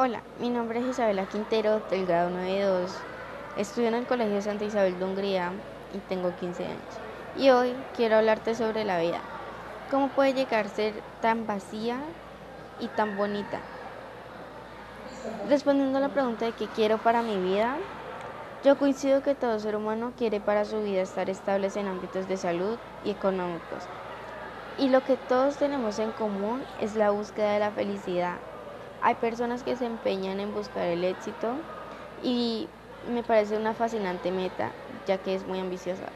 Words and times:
Hola, 0.00 0.22
mi 0.38 0.48
nombre 0.48 0.78
es 0.78 0.86
Isabela 0.86 1.26
Quintero 1.26 1.82
del 1.90 2.06
grado 2.06 2.30
92. 2.30 2.96
Estudio 3.56 3.88
en 3.88 3.94
el 3.94 4.06
Colegio 4.06 4.40
Santa 4.40 4.64
Isabel 4.64 4.96
de 4.96 5.04
Hungría 5.04 5.50
y 5.92 5.98
tengo 6.08 6.36
15 6.36 6.66
años. 6.66 6.78
Y 7.36 7.50
hoy 7.50 7.74
quiero 7.96 8.14
hablarte 8.14 8.54
sobre 8.54 8.84
la 8.84 9.00
vida. 9.00 9.18
¿Cómo 9.90 10.06
puede 10.10 10.34
llegar 10.34 10.66
a 10.66 10.68
ser 10.68 10.94
tan 11.20 11.48
vacía 11.48 11.98
y 12.78 12.86
tan 12.86 13.16
bonita? 13.16 13.58
Respondiendo 15.48 15.98
a 15.98 16.02
la 16.02 16.10
pregunta 16.10 16.44
de 16.44 16.52
qué 16.52 16.68
quiero 16.68 16.98
para 16.98 17.22
mi 17.22 17.36
vida, 17.36 17.76
yo 18.62 18.78
coincido 18.78 19.24
que 19.24 19.34
todo 19.34 19.58
ser 19.58 19.74
humano 19.74 20.12
quiere 20.16 20.38
para 20.38 20.64
su 20.64 20.80
vida 20.80 21.02
estar 21.02 21.28
estable 21.28 21.70
en 21.74 21.88
ámbitos 21.88 22.28
de 22.28 22.36
salud 22.36 22.78
y 23.04 23.10
económicos. 23.10 23.82
Y 24.78 24.90
lo 24.90 25.02
que 25.02 25.16
todos 25.16 25.56
tenemos 25.56 25.98
en 25.98 26.12
común 26.12 26.62
es 26.80 26.94
la 26.94 27.10
búsqueda 27.10 27.54
de 27.54 27.58
la 27.58 27.72
felicidad. 27.72 28.36
Hay 29.00 29.14
personas 29.16 29.62
que 29.62 29.76
se 29.76 29.86
empeñan 29.86 30.40
en 30.40 30.52
buscar 30.52 30.84
el 30.84 31.04
éxito 31.04 31.54
y 32.22 32.68
me 33.08 33.22
parece 33.22 33.56
una 33.56 33.74
fascinante 33.74 34.30
meta, 34.30 34.72
ya 35.06 35.18
que 35.18 35.34
es 35.34 35.46
muy 35.46 35.60
ambiciosa. 35.60 36.06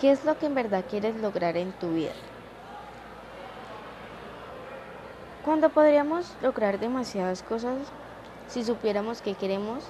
¿Qué 0.00 0.10
es 0.10 0.24
lo 0.24 0.36
que 0.38 0.46
en 0.46 0.54
verdad 0.54 0.84
quieres 0.88 1.14
lograr 1.20 1.56
en 1.56 1.72
tu 1.72 1.92
vida? 1.92 2.12
Cuando 5.44 5.70
podríamos 5.70 6.36
lograr 6.40 6.78
demasiadas 6.78 7.42
cosas 7.42 7.76
si 8.48 8.64
supiéramos 8.64 9.20
qué 9.22 9.34
queremos, 9.34 9.84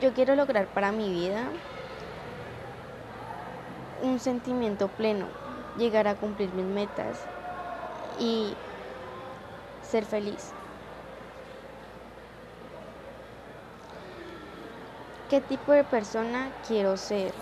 yo 0.00 0.12
quiero 0.12 0.34
lograr 0.34 0.66
para 0.68 0.92
mi 0.92 1.10
vida 1.10 1.48
un 4.02 4.18
sentimiento 4.20 4.88
pleno, 4.88 5.26
llegar 5.78 6.06
a 6.08 6.14
cumplir 6.14 6.52
mis 6.52 6.66
metas 6.66 7.18
y 8.18 8.56
ser 9.86 10.06
feliz. 10.06 10.56
¿Qué 15.28 15.40
tipo 15.40 15.70
de 15.72 15.84
persona 15.84 16.52
quiero 16.60 16.96
ser? 16.96 17.36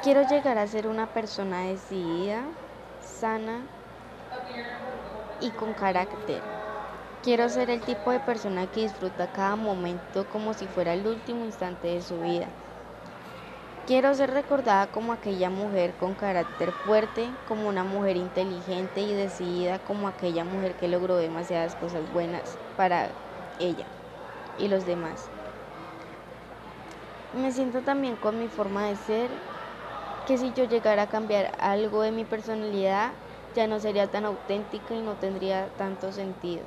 Quiero 0.00 0.22
llegar 0.22 0.58
a 0.58 0.66
ser 0.66 0.86
una 0.88 1.12
persona 1.12 1.62
decidida, 1.68 2.54
sana 2.98 3.70
y 5.38 5.52
con 5.54 5.74
carácter. 5.74 6.50
Quiero 7.22 7.48
ser 7.50 7.70
el 7.70 7.84
tipo 7.84 8.10
de 8.12 8.20
persona 8.20 8.68
que 8.68 8.82
disfruta 8.82 9.28
cada 9.32 9.56
momento 9.56 10.28
como 10.28 10.54
si 10.54 10.68
fuera 10.68 10.94
el 10.94 11.06
último 11.06 11.44
instante 11.46 11.88
de 11.88 12.02
su 12.02 12.20
vida. 12.20 12.56
Quiero 13.86 14.14
ser 14.14 14.30
recordada 14.30 14.86
como 14.86 15.12
aquella 15.12 15.50
mujer 15.50 15.92
con 15.98 16.14
carácter 16.14 16.70
fuerte, 16.70 17.28
como 17.48 17.68
una 17.68 17.82
mujer 17.82 18.16
inteligente 18.16 19.00
y 19.00 19.12
decidida, 19.12 19.80
como 19.80 20.06
aquella 20.06 20.44
mujer 20.44 20.74
que 20.74 20.86
logró 20.86 21.16
demasiadas 21.16 21.74
cosas 21.74 22.00
buenas 22.12 22.56
para 22.76 23.08
ella 23.58 23.86
y 24.56 24.68
los 24.68 24.86
demás. 24.86 25.28
Me 27.34 27.50
siento 27.50 27.80
también 27.80 28.14
con 28.14 28.38
mi 28.38 28.46
forma 28.46 28.84
de 28.86 28.94
ser, 28.94 29.30
que 30.28 30.38
si 30.38 30.52
yo 30.52 30.64
llegara 30.64 31.02
a 31.02 31.08
cambiar 31.08 31.50
algo 31.58 32.02
de 32.02 32.12
mi 32.12 32.24
personalidad, 32.24 33.10
ya 33.56 33.66
no 33.66 33.80
sería 33.80 34.06
tan 34.06 34.24
auténtica 34.24 34.94
y 34.94 35.02
no 35.02 35.14
tendría 35.14 35.66
tanto 35.76 36.12
sentido. 36.12 36.62